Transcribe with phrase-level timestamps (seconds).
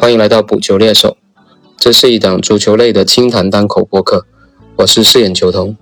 [0.00, 1.18] 欢迎来到补球猎手，
[1.76, 4.24] 这是一档足球类的轻谈单口播客，
[4.76, 5.76] 我是饰演球童。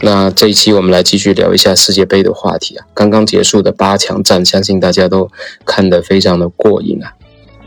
[0.00, 5.28] 那这一期我们来继续聊一下世界杯的话题啊，刚刚结束的八强战，相信大家都
[5.66, 7.14] 看得非常的过瘾啊，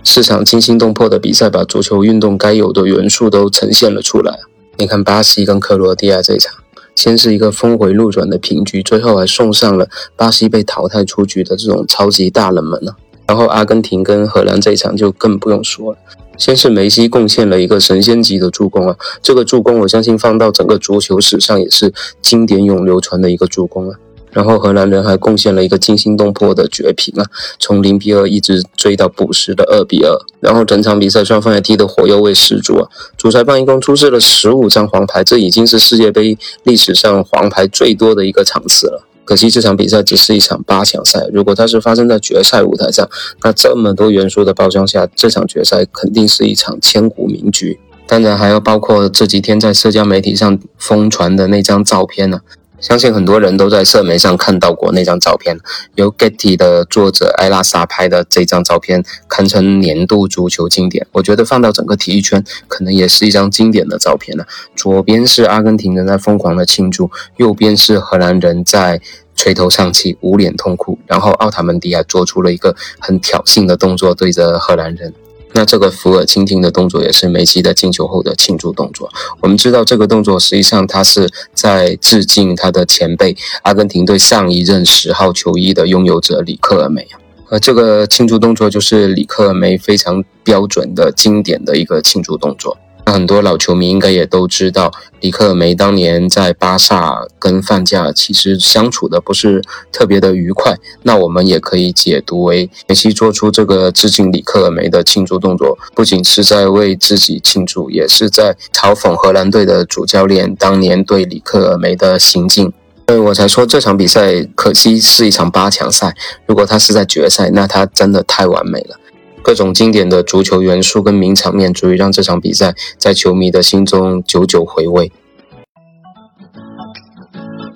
[0.06, 4.34] 四场惊心动魄的比赛，把足球运动该有的元素都呈现了出来。
[4.78, 6.56] 你看巴西跟克罗地亚这一场。
[6.95, 12.95] 先是一个峰回路转的平局，最后还送上了巴西被淘汰出局的这种超级大冷门呢。
[13.27, 15.98] 然后阿根廷跟荷兰这一场就更不用说了。
[16.38, 23.98] 先是梅西贡献了一个神仙级的助攻啊，这个助攻我相信放到整个足球史上也是经典永流传的一个助攻啊。
[24.35, 27.23] 然后荷兰人还贡献了一个惊心动魄的绝平啊，
[27.57, 30.11] 从零比二一直追到补时的二比二。
[30.41, 39.08] 然后整场比赛双方也踢得火药味十足啊，主裁判一共出示了十五张黄牌，这已经是世界杯历史上黄牌最多的一个场次了。
[39.23, 43.09] 可惜这场比赛只是一场八强赛，如果它是发生在决赛舞台上，
[43.42, 47.80] 那这么多元素的包装下，这场决赛肯定是一场千古名局。
[48.05, 52.42] 当然还要包括这几天在社交媒体上疯传的那张照片呢。
[52.86, 55.58] 相信很多人都在社媒上看到过那张照片，
[55.95, 61.08] 由 Getty 的作者艾拉萨拍的这张照片，堪称年度足球经典。
[61.11, 64.45] 我觉得放到整个体育圈，可能也是一张经典的照片了。
[64.75, 69.02] 左边是阿根廷人在疯狂的庆祝，右边是荷兰人在
[69.36, 75.11] 垂头丧气、捂脸痛哭，然后奥塔门迪亚做出了一个很挑衅的动作，对着荷兰人。
[75.56, 79.09] 那这个俯耳倾听的动作也是梅西的进球后的庆祝动作。
[79.39, 87.08] 我们知道这个动作实际上他是在致敬他的前辈阿根廷队上一任十号球衣的拥有者里克尔梅
[87.50, 92.78] 呃这个庆祝动作就是里克尔梅非常标准的经典的一个庆祝动作。
[93.16, 100.75] 很多老球迷应该也都知道，里克尔梅当年在巴萨跟范加尔其实相处的不是特别的愉快。
[101.03, 112.73] 那我们也可以解读为，梅西做出这个致敬里克尔梅的庆祝动作，不仅是在为自己庆祝，也是在嘲讽荷兰队的主教练当年对里克尔梅的行径。
[113.08, 116.14] 所以我才说这场比赛可惜是一场八强赛，
[116.45, 118.98] 如果他是在决赛，那他真的太完美了。
[119.45, 125.11] 各种经典的足球元素跟名场面，足以让这场比赛在球迷的心中久久回味。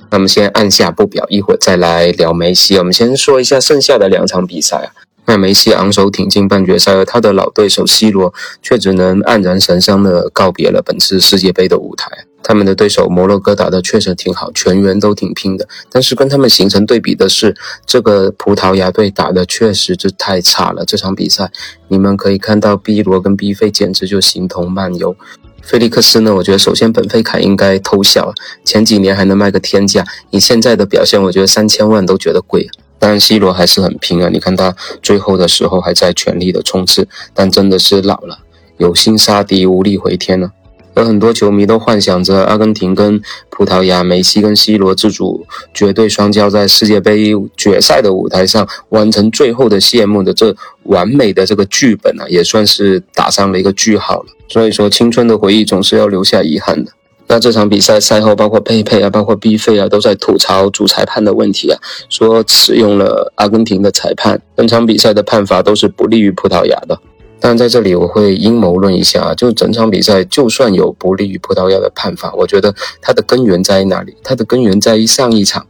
[0.10, 2.76] 那么先按下不表，一会儿再来聊梅西。
[2.80, 4.90] 我们先说一下剩下的两场比赛啊。
[5.28, 12.10] 那梅西昂首挺进半决赛，而他的老对手 C 罗却只能黯然神伤的告别了本次世界杯的舞台。
[12.42, 15.68] 他们的对手摩洛哥打的确实挺好，全员都挺拼的。
[15.92, 17.56] 但是跟他们形成对比的是，
[17.86, 20.84] 这个葡萄牙队打的确实是太差了。
[20.86, 21.52] 这场比赛
[21.88, 25.16] 你们可以看到，B 罗跟 B 费简直就形同漫游。
[25.62, 28.34] 菲利克斯呢，我觉得首先本菲卡应该偷笑，
[28.64, 32.68] 前几年还能卖个天价，你现在的表现，我觉得三千万都觉得贵。
[32.98, 38.40] 当然，C 罗还是很拼啊，你看他最后的时候还在全力的冲刺，但真的是老了，
[38.78, 40.52] 有心杀敌，无力回天了。
[41.00, 54.26] 而很多球迷都幻想着阿根廷跟葡萄牙，梅西跟 C 罗自主绝对双骄，在世界杯决赛的舞台上完成最后的谢幕的这完美的这个剧本啊，也算是打上了一个句号了。
[54.50, 56.92] 所以说，青春的回忆总是要留下遗憾的。
[57.28, 61.80] 那这场比赛赛后，包括佩佩啊，包括 B 费啊，都在吐槽主裁判的问题啊，
[62.10, 67.00] 说使用了阿根廷的裁判，本场比赛的判罚都是不利于葡萄牙的。
[67.40, 74.16] 但在这里我会阴谋论一下啊，就整场比赛就算有不利于葡萄牙的判罚，我觉得它的根源在哪里？
[74.24, 75.66] 它的根源在于上一场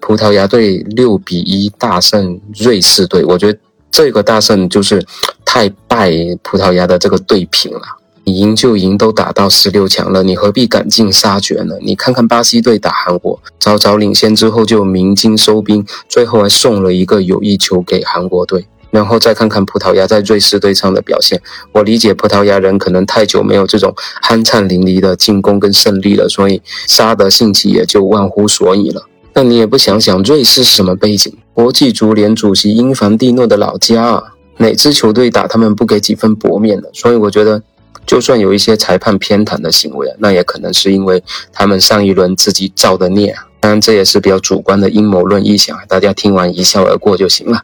[0.00, 3.58] 葡萄牙队六比一大胜瑞士队，我觉得
[3.90, 5.04] 这个大胜就是
[5.44, 6.12] 太败
[6.42, 7.80] 葡萄牙的这个队平了。
[8.24, 11.74] 你赢就赢，都打到十六强了，你何必赶尽杀绝呢？
[11.80, 18.66] 你看看巴西队打韩国，早早领先之后就鸣金收兵，最后还送了一个友谊球给韩国队。
[18.90, 21.40] 然后再看看葡萄牙在瑞士队上的表现，
[21.72, 29.02] 我理解葡萄牙人可能太久没有这种酣畅淋漓的进攻跟胜利了，所以杀得兴起也就忘乎所以了。
[29.34, 31.32] 那你也不想想，瑞士是什么背景？
[31.52, 34.22] 国际足联主席英凡蒂诺的老家啊，
[34.56, 36.90] 哪支球队打他们不给几分薄面的？
[36.92, 37.62] 所以我觉得，
[38.06, 43.44] 就算有一些裁判偏袒的行为，那也可能是因为他们上一轮自己造的孽啊。
[43.60, 47.62] 当然，这也是比较主观的阴谋论臆想，大家听完一笑而过就行了。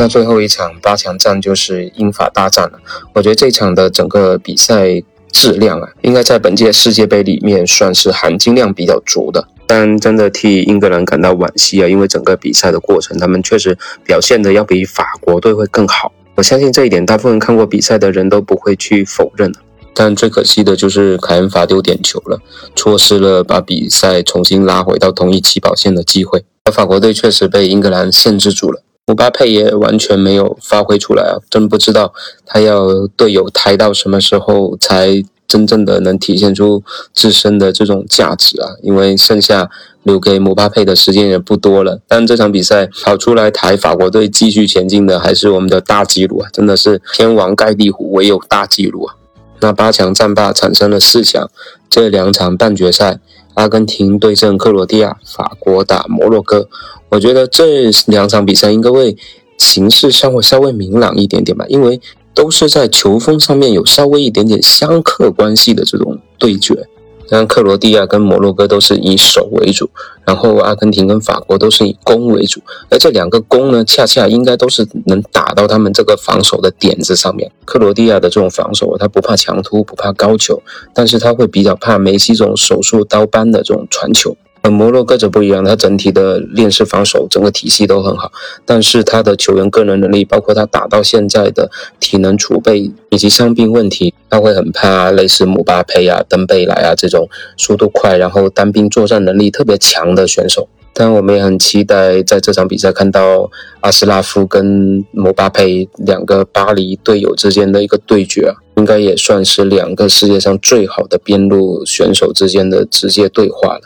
[0.00, 2.78] 那最后一场八强战就是英法大战了。
[3.14, 5.02] 我觉得这场的整个比赛
[5.32, 9.48] 质量啊，应该在本届世界杯里面算是含金量比较足的。
[9.66, 16.12] 但真的替英格兰感到惋惜啊，因为整个比赛的过程，他们确实表现的要比法国队会更好。
[16.36, 19.52] 我相信这一点，大部分看过比赛的人都不会去否认
[19.92, 22.38] 但最可惜的就是凯恩罚丢点球了，
[22.76, 26.44] 错失了把比赛重新拉回到同一起跑线的机会。
[26.64, 31.40] 而法国队确实被英格兰限制住了，姆巴佩也完全没有发挥出来啊！
[31.48, 32.12] 真不知道
[32.44, 36.84] 他要队友抬到什么时候才真正的能体现出
[37.14, 38.68] 自身的这种价值啊！
[38.82, 39.70] 因为剩下
[40.02, 41.98] 留给姆巴佩的时间也不多了。
[42.06, 46.50] 但这场比赛跑出来抬法国队继续前进的还是我们的大纪录啊！
[46.52, 49.14] 真的是天王盖地虎，唯有大纪录啊！
[49.60, 51.48] 那八强战罢产生了四强，
[51.88, 53.18] 这两场半决赛，
[53.54, 56.68] 阿根廷对阵克罗地亚，法国打摩洛哥。
[57.08, 59.16] 我觉得这两场比赛应该会
[59.56, 62.00] 形势上会稍微明朗一点点吧，因为
[62.34, 66.88] 都是在球风上面有稍微一点点相克关系的这种对决。
[67.28, 69.90] 像克罗地亚跟摩洛哥都是以守为主，
[70.24, 77.50] 然后阿根廷跟法国都是以攻为主，而这两个攻呢，恰恰应该都是能打到他们这个防守的点子上面。
[77.64, 80.62] 克罗地亚的这种防守，他不怕强突，不怕高球，
[80.94, 84.36] 但是他会比较怕梅西这种手术刀般的这种传球。
[84.62, 88.30] 摩洛哥则不一样，他整体的链式防守整个体系都很好，
[88.64, 91.70] 但是他的球员个人能力，包括他打到现在的
[92.00, 100.68] 体能储备以及伤病问题，他会很怕类似姆巴佩啊、登贝莱啊这种速度快，然后单兵作战能力特别强的选手。
[100.92, 103.48] 但我们也很期待在这场比赛看到
[103.80, 113.82] 阿斯拉夫跟姆巴佩两个巴黎队友之间的一个对决啊，应该也算是两个世界上最好的边路选手之间的直接对话了。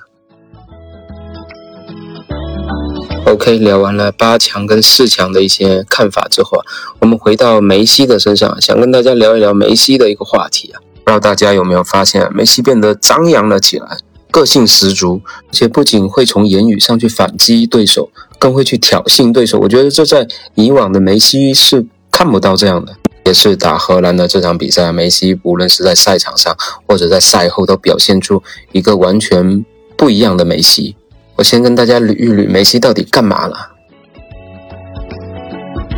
[3.24, 6.64] OK，聊完了八强跟四强的一些看法之后啊，
[7.00, 10.80] 我们回到梅西的身上，想跟大家聊一聊梅西的一个话题啊。
[11.04, 13.96] 不知道大家有没有发现，梅西变得张扬了起来，
[14.30, 19.58] 个性十足，而且不仅会从言语上去反击对手，更会去挑衅对手。
[19.58, 22.94] 我觉得这在以往的梅西是看不到这样的。
[23.24, 28.42] 也是打荷兰的这场比赛，梅西无论是在赛场上或者在赛后，都表现出
[28.72, 29.64] 一个完全
[29.96, 30.96] 不一样的梅西。
[31.42, 33.72] 我先跟大家捋一捋梅西到底干嘛了。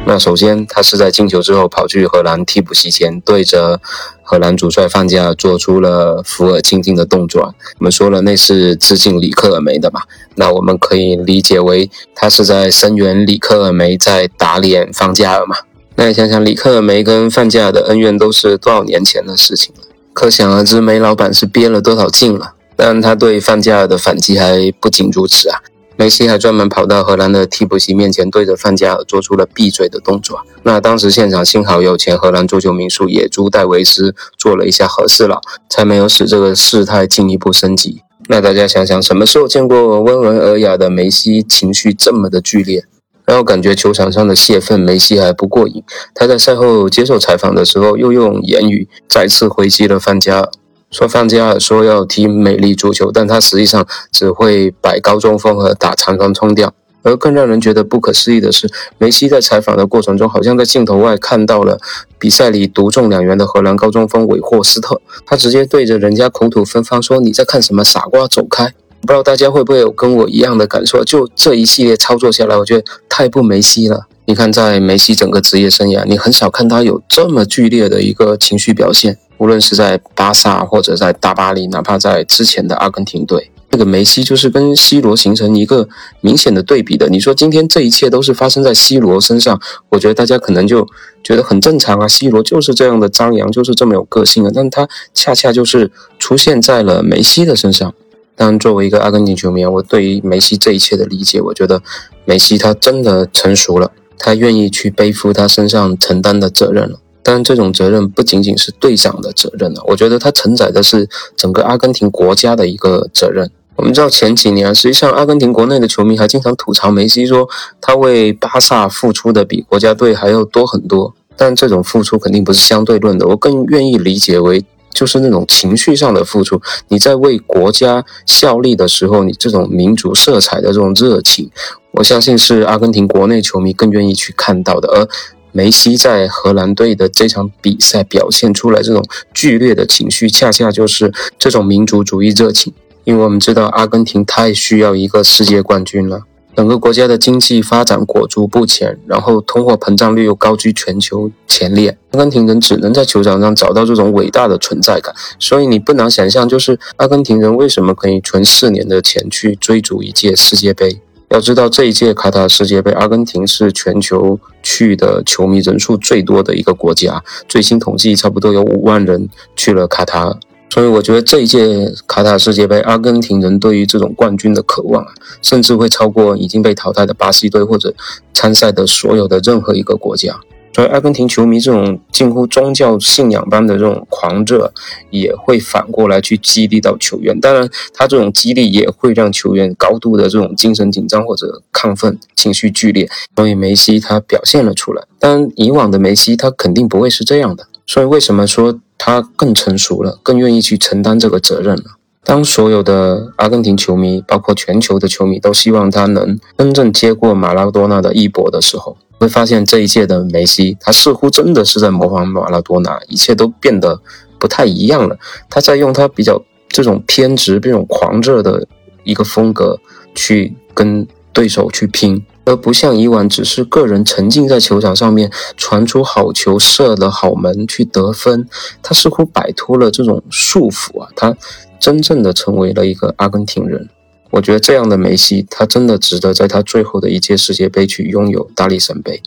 [0.06, 3.78] 那首先，他是在进球之后跑去荷兰替补席前，对着
[4.22, 7.54] 荷兰主帅范加尔做出了扶耳倾听的动作。
[7.78, 10.00] 我们说了，那是致敬里克尔梅的嘛？
[10.36, 15.56] 那我们可以理解为他是在声援里克尔梅在打脸范加尔嘛？
[15.96, 19.82] 那你想想，里克尔梅跟范加尔的恩怨都是多少年前的事情了？
[20.14, 22.54] 可想而知，梅老板是憋了多少劲了。
[22.76, 25.60] 但他对范加尔的反击还不仅如此啊！
[25.96, 30.40] 梅西还专门跑到荷兰的替补席面前，对着范加尔做出了闭嘴的动作。
[30.64, 35.40] 那当时现场幸好有前荷兰足球名宿野猪戴维斯做了一下和事佬，
[35.70, 38.02] 才没有使这个事态进一步升级。
[38.28, 42.84] 那大家想想，什么时候见过温文尔雅的梅西情绪这么的剧烈？
[43.24, 45.82] 然后感觉球场上的泄愤，梅西还不过瘾。
[46.12, 50.50] 他在赛后接受采访的时候，又用言语再次回击了范加尔。
[50.94, 56.72] 说范加尔说要踢美丽足球，但他实际上只会摆高中锋和打长传冲吊。
[57.02, 61.78] 而更让人觉得不可思议的是，梅西在采访的过程中，好像在镜头外看到了
[62.18, 67.84] 比赛里独中两元的荷兰高中锋韦霍斯特，他直接对着人家口吐芬芳说：“你在看什么？
[67.84, 71.04] 傻瓜，走开！”不知道大家会不会有跟我一样的感受？
[71.04, 74.06] 就这一系列操作下来，我觉得太不梅西了。
[74.24, 79.18] 你看，在梅西整个职业生涯，你很少看他有这么剧烈的一个情绪表现。
[79.38, 85.88] 无论是在巴萨或者在大巴黎，哪怕在之前的阿根廷队，这个梅西就是跟 C 罗形成一个
[86.20, 87.08] 明显的对比的。
[87.08, 90.86] 你说今天这一切都是发生在 C 罗身上，我觉得大家可能就
[91.22, 92.06] 觉得很正常啊。
[92.06, 94.50] C 罗就是这样的张扬，就是这么有个性啊。
[94.54, 97.92] 但他恰恰就是出现在了梅西的身上。
[98.36, 101.82] 当然，作为一个阿根廷球迷，我对于梅西这一切的理解，我觉得
[102.24, 103.90] 梅西他真的成熟了。
[104.16, 113.50] 他愿意去背负他身上承担的责任了，但这种责任不仅仅是队长的责任了，我觉得他承载的是整个阿根廷国家的一个责任。
[113.74, 117.48] 我们知道前几年，实际上阿根廷国内的球迷还经常吐槽梅西，说
[117.80, 124.64] 他为巴萨付出的比国家队还要多很多，但这种付出肯定不是相对论的，我更愿意理解为。
[124.94, 131.50] 就是那种情绪上的付出，你在为国家效力的时候，你这种民族色彩的这种热情，
[131.94, 134.88] 我相信是阿根廷国内球迷更愿意去看到的。
[134.90, 135.08] 而
[135.56, 142.74] 梅西在荷兰队的这场比赛表现出来这种剧烈的情绪，恰恰就是这种民族主义热情。
[143.04, 146.22] 因为我们知道，阿根廷太需要一个世界冠军了。
[146.56, 155.14] 整个国家的经济发展裹足不前，然后通货膨胀率又高居全球前列，阿根廷人只能在球场上找到这种伟大的存在感。
[155.38, 161.00] 所以你不难想象，就是阿根廷人为什么可以存四年的钱去追逐一届世界杯。
[161.30, 170.36] 要知道，这一届卡塔尔世界杯，阿根廷是全球去的球迷人数最多的一个国家，最新统计差不多有五万人去了卡塔尔。
[170.70, 177.94] 所以我觉得这一届卡塔尔世界杯，阿根廷人对于这种冠军的渴望啊，甚至会超过已经被淘汰的巴西队或者
[178.32, 180.38] 参赛的所有的任何一个国家。
[180.74, 184.72] 所以，阿根廷球迷这种近乎宗教信仰般的这种狂热，
[185.10, 187.38] 也会反过来去激励到球员。
[187.40, 193.08] 当然，他这种激励也会让球员高度的这种精神紧张或者亢奋、情绪剧烈。
[193.36, 195.04] 所以，梅西他表现了出来。
[195.20, 197.68] 但以往的梅西，他肯定不会是这样的。
[197.86, 201.84] 所以，为什么说他更成熟了，更愿意去承担这个责任了？
[202.24, 208.96] 当所有的阿根廷球迷，包括全球的球迷，都希望他能真正接过马拉多纳的衣钵的时候。
[209.18, 214.00] 会发现这一届的梅西，他似乎真的是在模仿马拉多纳，一切都变得
[214.38, 215.16] 不太一样了。
[215.48, 218.66] 他在用他比较这种偏执、这种狂热的
[219.04, 219.78] 一个风格
[220.14, 228.46] 去跟对手去拼，而不像以往只是个人沉浸在球场上面传出好球、射了好门去得分。
[228.82, 231.36] 他似乎摆脱了这种束缚啊，他
[231.80, 233.88] 真正的成为了一个阿根廷人。
[234.34, 239.22] 我觉得这样的梅西，他真的值得在他最后的一届世界杯去拥有大力神杯。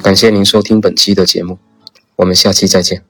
[0.00, 1.58] 感谢您收听本期的节目，
[2.14, 3.02] 我们下期再见。